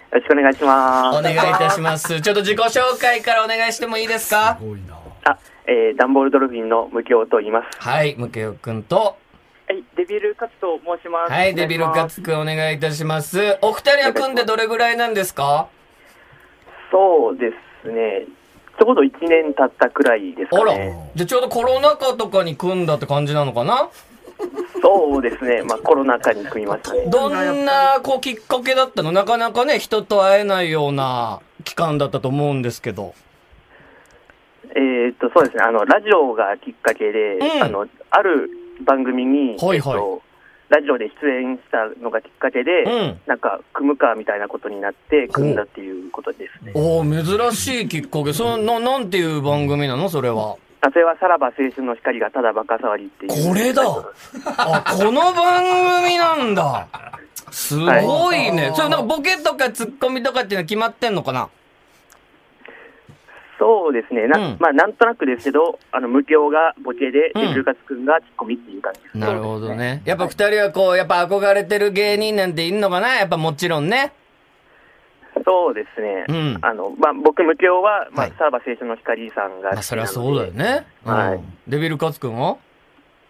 [0.09, 1.19] よろしくお願いします。
[1.19, 2.21] お願いいたします。
[2.21, 4.57] ちょっと自己紹介からお願いしてもいいですか？
[5.25, 7.77] あ、えー、ダンボールドルフィンの無教と言います。
[7.79, 9.17] はい、ムケオくんと、
[9.67, 11.31] はい、デビルカツと申します。
[11.31, 13.57] はい、デビルカツくんお願いいたします。
[13.61, 15.67] お二人は組んでどれぐらいなんですか？
[16.89, 17.51] そうで
[17.83, 18.25] すね。
[18.79, 21.11] ちょうど1年経ったくらいですあ、からね。
[21.15, 23.89] じゃあちょうどコロナ禍とかに組んだって感じなのかな？
[24.81, 25.63] そうですね。
[25.63, 27.05] まあコロナ禍に組みましたね。
[27.07, 29.11] どんな、こう、きっかけだったの？
[29.11, 33.13] なかなかね、人と会えないような期間だったと思うんですけど。
[34.75, 35.63] えーっと、そうですね。
[35.63, 38.49] あの、ラジオがきっかけで、うんあの、ある
[38.85, 40.21] 番組に、はいはいえっと、
[40.69, 46.73] ラジオで出演したのがきっかけで、うんなんか、組むかみたいなことになって、組んだっていうことですね。
[46.75, 48.33] おー珍しいきっかけ。
[48.33, 50.09] その、な、なんていう番組なの？
[50.09, 50.57] それは。
[50.79, 53.47] あそれはさらば青春の光がただバカ騒ぎっていう。
[53.49, 53.81] これだ
[54.57, 56.87] あ、この番組なんだ。
[57.51, 58.71] すごいね。
[58.75, 61.49] それなんかボケとかツッコミとかっていうのは決まってんのかな？
[63.57, 64.27] そそうですね。
[64.27, 69.17] な、うんまあ、なんとなくですけど、あの、無教がボケで、うんで、ルカツくんがツッコミっていう感じです。
[69.17, 70.01] なるほどね。
[70.03, 73.15] やっぱ二人はこう、やっぱ憧れてる芸人なんていんのかな？
[73.15, 74.11] やっぱもちろんね。
[75.45, 76.25] そうですね。
[76.27, 79.75] うんあの、まあ、僕、無教は、まあはい、さらば青春の光さんが好きなので。
[79.75, 80.85] まあそりゃそうだよね。
[81.03, 82.57] はいうんデビルカツくんは？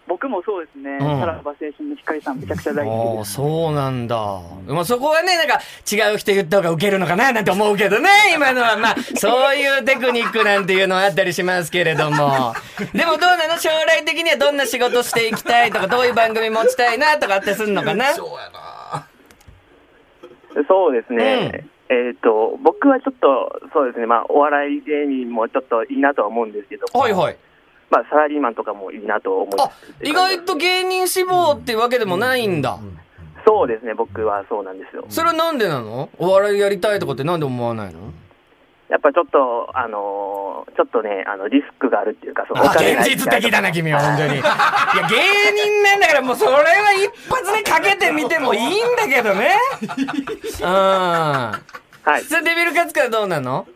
[0.06, 0.92] 僕もそうですね。
[0.92, 3.32] うんさらば青春の光さんめちゃくちゃ大好きです。
[3.34, 4.40] そうなんだ。
[4.66, 8.08] まあそこはね、なんか違う人言った方がウケるのかななんて思うけどね。
[8.34, 12.54] 今のはまあ、そういうテクニックなんていうのはあったりしますけれども。
[12.94, 13.58] でもどうなの？
[13.58, 18.14] 将来的にはどんな仕事していきたいとか、どういう番組持ちたいなとかあってすんのかな？
[18.14, 19.06] そうやな。
[20.66, 21.66] そうですね。
[21.90, 27.36] えっ、と、僕はちょっと、そうですね、まあ、お笑い芸人もちょっといいなとは思うんですけど、はいはい。
[27.90, 29.70] まあ、サラリーマンとかもいいなと思いあ、
[30.02, 32.78] 意外と芸人志望っていうわけでもないんだ。
[33.46, 35.06] そうですね、僕はそうなんですよ。
[35.08, 36.10] それはなんでなの？
[36.18, 38.12] お笑いやりたいとかってなんで思わないの？
[38.90, 40.48] やっぱちょっと、あのー
[40.78, 44.34] ちょっとね、あの、リスクがあるっていうか、その現実的だな、君は、 本当に。
[44.34, 44.42] いや、
[45.08, 45.16] 芸
[45.52, 46.62] 人なんだから、もうそれは
[46.94, 49.56] 一発でかけてみてもいいんだけどね。
[50.62, 51.52] うん。
[52.08, 52.24] はい。
[52.24, 53.66] それデビルカツからどうなの？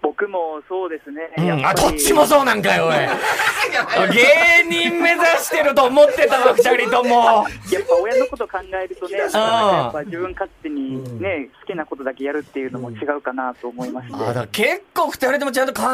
[0.00, 1.30] 僕もそうですね。
[1.36, 1.50] うん。
[1.52, 2.94] あ、やぱりどっちもそうなんかよ、おい。
[4.12, 7.44] 芸人目指してると思ってたわ、二人とも。
[7.70, 15.88] やっぱ親のこと考えるとね、やっぱ自分勝手にね、好きなことだけやるっていうのも違うかなと思いましだから結構二人ともちゃんと考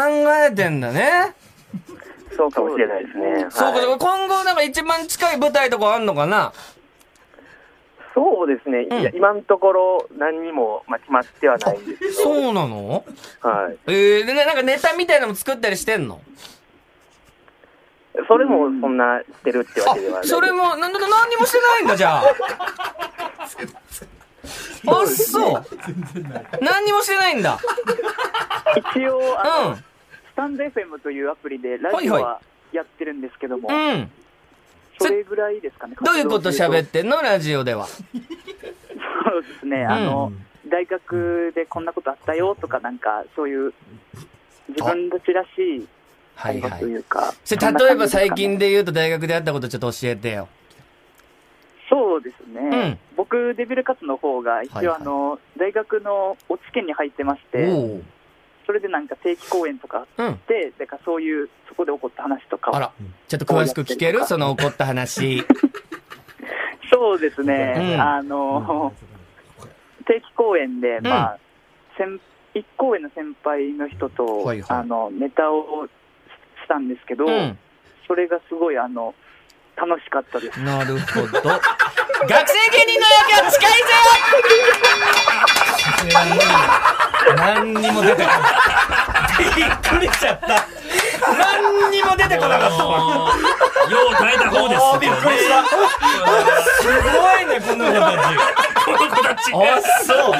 [0.46, 1.34] えてんだね。
[2.36, 3.46] そうかもしれないですね。
[3.50, 6.52] そうか、はい今後なんか一番近い舞台とかあんのかな？
[8.14, 9.00] そうですね、うん。
[9.00, 13.04] いや今のところ何にも、まあ、決まってはないんですけど、そうなの？
[13.40, 16.20] はい、えー、でね、なんかネタみたいなのも作ったりしてんの？
[18.26, 22.22] それもそんなしてるってわあけではない、それも、なんだか何にもしてないんだ、じゃあ。
[24.86, 25.64] あ、そう。
[26.60, 27.58] 何にもしてないんだ。
[28.94, 29.82] 一応、あの、うス
[30.34, 32.40] タンド FM というアプリでラジオはいはは
[32.72, 33.72] やってるんですけども、ん。
[33.72, 34.10] うん。
[35.06, 35.96] それぐらいですかね。
[36.02, 37.20] どういうこと喋っってんの？
[37.22, 37.86] ラジオでは。
[37.86, 40.32] そうですね、あの、
[40.68, 43.72] 大学でこんなことあったよとか、なんか、そういう、
[44.68, 45.86] 自分たちらしい
[46.34, 46.96] はいは会話といい。
[46.96, 47.34] うか。
[47.44, 50.48] それ例えば最近で言うと大学であったことちょっと教えてよ。
[51.88, 58.02] そうですね、うん僕、デビルカツの方が、一はいはい応あの、大学の落ち研に入ってまして、おお。
[58.70, 60.40] それでなんか定期公演とかうん。
[60.46, 62.92] で、だからそういう、そこで起こった話とかをあら、
[63.26, 65.44] ちょっと詳しく聞けるその起こった話。
[66.88, 68.92] そうですね、うんあの、
[70.06, 71.38] 定期公演で、んまあ、
[71.98, 72.20] 先
[72.54, 75.90] 一公演の先輩の人と、はいはいあの、ネタをし
[76.68, 77.58] たんですけど、うん。
[78.06, 79.16] それがすごい、あの、
[79.76, 80.60] 楽しかったです。
[80.60, 81.26] なるほど。
[81.26, 83.70] 学生芸人の役は近い
[86.12, 86.96] ぜ
[87.36, 89.54] 何にも出てこない。
[89.56, 90.66] びっくりしちゃった。
[91.26, 92.76] 何にも出てこなかった
[93.90, 95.64] よう耐えた方です びっくりした。
[95.64, 98.36] すごいね、この子たち。
[98.84, 99.52] この子たち。
[99.52, 99.56] あ、
[100.04, 100.34] そう。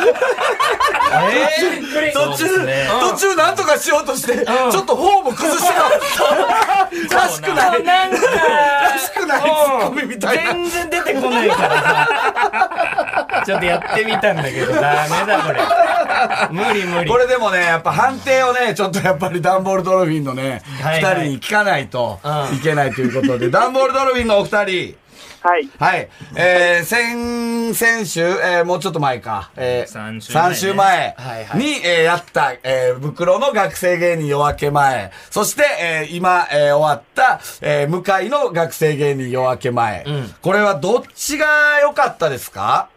[2.12, 2.47] 途中、
[3.01, 5.75] 途中なんとかしようとして、ちょっとフォーム崩して
[7.09, 7.16] た。
[7.21, 7.83] らしくない。
[7.83, 8.16] なんか
[8.93, 10.53] らしくないツッコミみたいな。
[10.53, 12.09] 全然出てこないからさ。
[13.47, 15.61] ちょっとやってみたんだけど、ダメだ、これ。
[16.51, 17.11] 無理無理。
[17.11, 24.97] これでもね、やっぱ判定をね、ちょっとやっぱりダンボールドルフィンのね、二、はいはい人に聞かないとうんいけないということで、 ダンボールドルフィンのお二人、
[25.43, 26.09] はい、はい。
[26.37, 29.49] えー、先、先週、えー、もうちょっと前か。
[29.57, 35.11] えー、三週前ね三週前はいはいに、えー、やった、えー、袋の学生芸人夜明け前。
[35.31, 40.05] そして、えー、今、えー、終わった、えー、向かいの学生芸人夜明け前。
[40.07, 41.47] うんこれはどっちが
[41.81, 42.89] 良かったですか？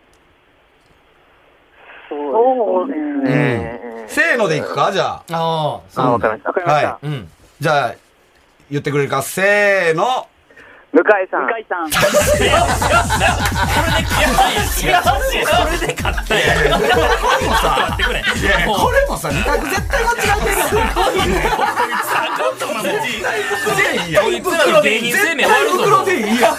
[2.09, 4.91] そうですね、せーのでいくか？
[4.91, 5.23] じゃあ。
[5.31, 6.49] ああ、あ、わかりました。
[6.49, 6.87] わかりました。
[6.89, 7.29] はうん。
[7.63, 7.95] じゃあ、
[8.69, 9.21] 言ってくれるか。
[9.21, 10.27] せーの。
[10.91, 12.09] 向井さん、向井さん、それ
[15.87, 16.71] で勝ったやん。
[16.71, 16.83] 待
[17.93, 18.19] ってくれ。
[18.19, 20.65] いやいやこれもさ、二択絶対間違ってるよ。
[24.21, 25.77] こいつらの芸人生命終わるぞ。
[25.77, 26.53] 袋でいいや。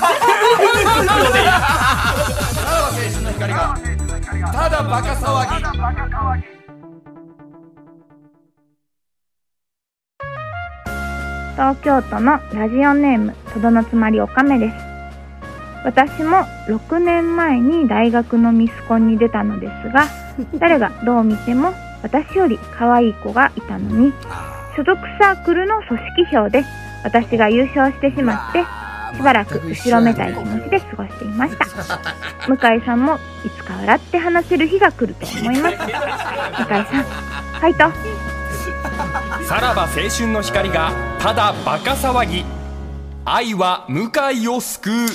[4.52, 5.44] ただバカ騒
[6.48, 6.53] ぎ。
[11.54, 14.74] 東京都のラジオネームとどのつまりおかめです。
[15.84, 20.06] 私も6年前に大学のミスコンに出たのですが
[20.58, 24.12] 誰がどう見ても私より可愛い子がいたのに
[24.76, 26.64] 所属サークルの組織票で
[27.04, 28.64] 私が優勝してしまって
[29.16, 31.66] しばらく後ろめたい気持ちで過ごしていました。
[32.48, 35.76] 向井さんもいつか笑って話せる日が来ると思います。
[35.76, 35.88] 向井
[36.66, 38.33] さんファイト
[39.48, 42.44] さらば青春の光がただバカ騒ぎ。
[43.24, 45.08] 愛は向井を救う。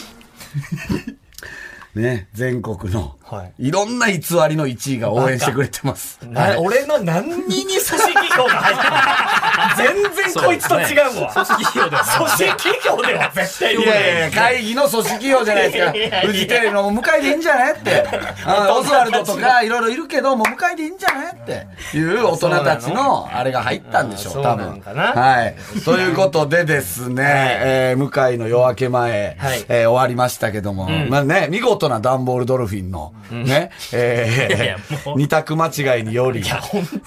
[2.00, 3.72] ね、全国の、、はい。
[3.72, 4.18] ろんな偽
[4.50, 6.20] りの1位が応援してくれてます。
[6.24, 7.98] な俺の何に組織
[8.36, 11.32] 票が入ってる全然こいつと違うわ。
[11.34, 13.88] 組織票では組織票では絶対いやい。
[13.88, 18.04] やいや、会議の組織票じゃないですかフジテレビの向かいでいいんじゃないって。
[18.46, 24.66] あオズワルドとかいろいろいるけど、もう向かいでいいんじゃないっていう大人たちのあれが入ったんでしょう、そう多分。
[24.66, 25.04] なのかな。
[25.14, 25.56] はい。
[25.86, 27.24] ということでですね、
[27.62, 29.66] えー向井の夜明け前、はい。
[29.68, 34.76] えー終わりましたけども、まあね、見事なダンボールドルフィンの、ね、え
[35.16, 36.44] 二択間違いにより、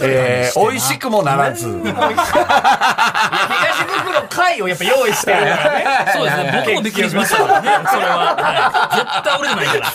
[0.01, 2.17] えー美味しくもならず、いや、東
[4.05, 6.13] 袋会をやっぱ用意してるからね。
[6.13, 6.63] そうですね。
[6.65, 7.89] 僕もびっくりしましたからね。
[7.91, 8.37] それは。
[8.37, 9.87] はい絶対俺じゃないから。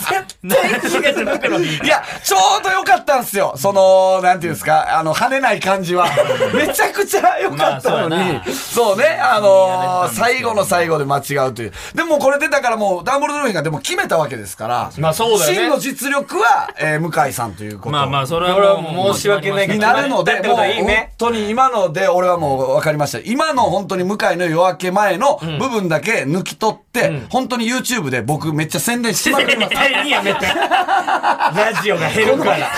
[0.88, 1.66] 東袋に。
[1.84, 3.54] いや、ちょうどよかったんですよ。
[3.58, 6.08] その、なんていうんですか、あの、跳ねない感じは。
[6.54, 11.74] めちゃくちゃ良かったのに、まあそうね、あのー最後の最後で間違うという。
[11.94, 17.90] でもこれでだからもう、ダンボールドルフィンがでも決めたわけですから、まあそうだよね真の実力は、えー向井さんということ。
[17.92, 23.20] まあまあ、それははもう申し訳ないけにどなるので、もう本当に今ので俺はもう分かりました。
[23.20, 29.70] 今の本当に向井の夜明け前の部分だけ抜き取って、本当に YouTube で僕めっちゃ宣伝しまくります。
[29.70, 30.46] 絶対にやめて。
[30.48, 32.70] ラジオが減るから。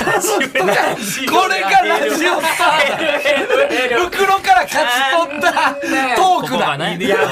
[1.32, 4.92] これがラジオスター袋から勝ち
[5.28, 5.52] 取った
[6.16, 6.58] トークだ。
[6.58, 6.98] ここがね。
[7.02, 7.24] やば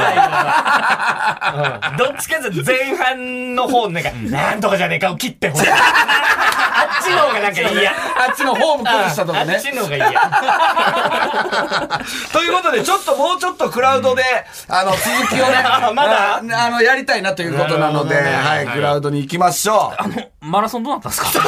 [1.94, 5.66] いどっちかというと前半の方なんか、なんとかじゃねえかを切ってほしい。
[5.90, 7.92] あっちの方がなんか嫌。
[7.92, 7.96] あ
[8.32, 9.62] っちのホーム崩したとかねあっ。
[9.62, 10.12] ちの方が嫌。
[12.34, 14.24] ということで、ちょっともうちょっとクラウドで、
[14.70, 15.64] あの、続きをね、
[15.94, 16.36] まだ？
[16.36, 19.94] ああの、やりたいなということなので、はい、クラウドに行きましょ
[20.42, 20.46] う。
[20.46, 21.30] マラソンどうなったんですか？
[21.30, 21.40] そ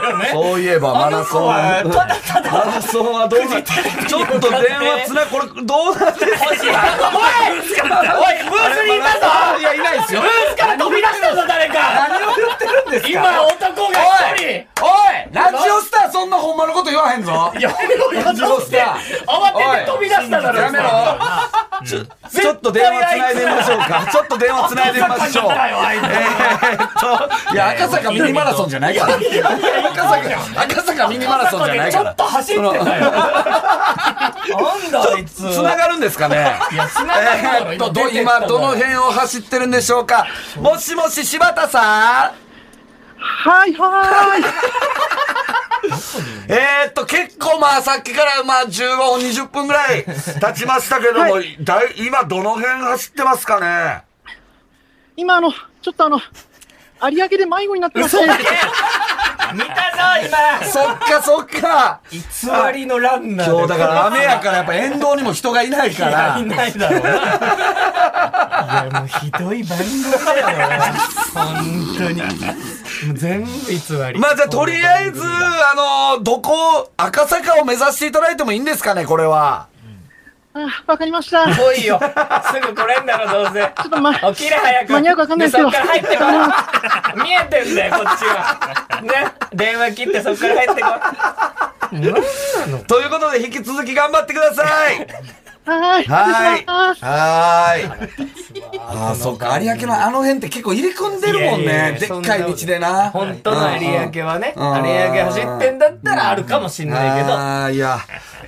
[0.00, 0.30] うよね。
[0.32, 1.54] そういえばマラソン。
[1.90, 3.72] ただただマラソンはどうなって
[4.06, 6.32] ちょっと電話つな、これどうなってる。
[6.32, 6.56] おいおい、
[8.50, 9.26] ブースにいたぞ
[9.58, 10.28] いや、いないですよブ。
[10.28, 11.74] ースから飛び出したぞ、誰か
[12.08, 13.08] 何を言ってるんですか？
[13.08, 13.22] 今、
[13.58, 13.98] 男が
[14.34, 17.70] 一人おいおいラジオスターそんなほんまのこと言わへんぞ いや、
[18.24, 20.88] ラジオして、慌てて飛び出しただろ、やめろ
[21.84, 24.06] ちょちょっと電話つないでみましょうか。
[24.10, 25.52] ちょっと電話つないでみましょう。
[25.52, 26.90] えーっ
[27.48, 29.14] と、いや、赤坂ミニマラソンじゃないから。
[29.14, 32.16] 赤坂、赤坂ミニマラソンじゃないからちょっ。
[32.16, 32.84] と走ってたよ。
[32.84, 33.12] なん
[34.90, 35.34] だ、あいつ。
[35.52, 36.52] つながるんですかね？
[36.72, 40.26] いや、繋がるだろ今、どの辺を走ってるんでしょうか？
[40.60, 42.41] もしもし、柴田さん？
[43.44, 44.44] はいはーい。
[46.48, 54.02] えーっと、結構まあさっきからまあ15分、20分ぐらい経ちましたけども、だい今どの辺走ってますかね？
[55.16, 56.20] 今あの、ちょっとあの、
[57.10, 58.24] 有明で迷子になってまして。
[59.54, 60.66] 見たぞ、今。
[60.66, 62.18] そっかそっか偽
[62.74, 66.44] りのランナーで今日だから雨やからやっぱ沿道にも人がいないからい。
[66.44, 67.08] ないだろうな。
[67.08, 67.14] い
[68.84, 70.94] や、もうひどい番組だよ。
[71.34, 71.44] 本
[71.98, 72.22] 当に。
[72.22, 72.28] も
[73.12, 74.18] う全部偽り。
[74.18, 75.74] まあじゃあとりあえず、あ
[76.16, 79.66] の、どこ、赤坂を目指していただいてもいいんですかね、これは。
[80.54, 81.46] あわかりました。
[81.46, 81.98] ちょ来いよ。
[81.98, 83.62] すぐ来れんだろ、どうせ。
[83.64, 84.92] っとま、起きれ早く。
[84.92, 86.24] 間に合うかわかんないですけどそっから入ってこ
[87.20, 87.22] い。
[87.24, 89.00] 見えてんだよ、こっちは。
[89.02, 89.32] ね。
[89.54, 92.84] 電話切ってそっから入ってこい。
[92.84, 95.06] ということで引き続き頑張ってください。
[95.64, 96.04] はーい。
[96.06, 96.66] はーい。
[96.66, 98.22] はーい。
[98.78, 99.58] ああ、そっか。
[99.60, 101.94] 有明のあの辺って結構入れ込んでるもんいやいやいね。
[101.94, 103.10] やでっかい道でな。
[103.10, 107.32] 本当の有明はね、有うん明走ってんだったらあるかもしんないけど。
[107.34, 107.98] ああ、いや、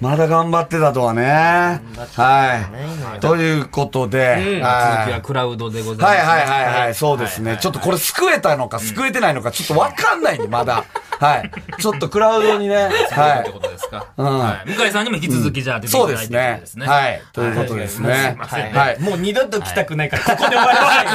[0.00, 1.80] まだ頑張ってたとはね。
[2.16, 3.20] はい。
[3.20, 6.28] ということで、続きははクラウドでございます。
[6.28, 7.58] はいはいはいはい、そうですね。
[7.60, 10.84] ちょっとこれ救えたのか救えてないのかちょっとわかんないんで、まだ。
[11.24, 11.50] はい。
[11.80, 13.52] ちょっとクラウドにね、はってい。
[13.52, 14.06] ことですか？
[14.16, 16.78] うんはい向井さんにも引き続きじゃあ出ていたそうだいてですねです。
[16.78, 16.86] ね。
[16.86, 17.22] はい。
[17.32, 18.36] ということですね。
[18.38, 19.00] はいはい。
[19.00, 21.06] もう二度と来たくないから、ここで終わらせたい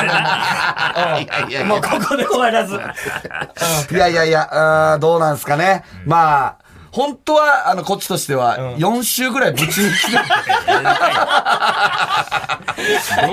[1.27, 1.65] から。
[1.65, 2.75] もうここで終わらず。
[3.93, 5.83] いやいやいや、どうなんですかね。
[6.05, 9.75] まあ、本当は、あの、こっちとしては、4週ぐらいぶち抜き
[10.11, 10.23] で、行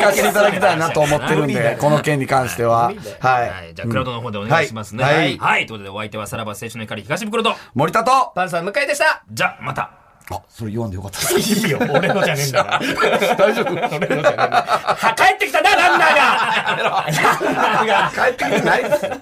[0.01, 2.91] かせていただきたいなと思ってるんで、この件に関しては。
[3.21, 3.73] ははい。
[3.75, 5.05] じゃあ、クラウドの方でお願いしますね。
[5.05, 5.39] はいはい。
[5.39, 5.67] はい。
[5.67, 9.23] ということで、お相手はさらば青春の光東袋と、森田と、パンサー向井でした。
[9.31, 9.91] じゃあ、また。
[10.29, 11.21] あ、それ言わんでよかった。
[11.37, 12.81] いいよ、俺のじゃねえんだから。
[13.37, 13.73] 大丈夫？
[13.73, 14.31] 俺のじゃねえんだ。
[14.33, 17.07] は帰ってきたな、ランナーがラ
[17.53, 19.17] ンナーが帰ってきてないですよ。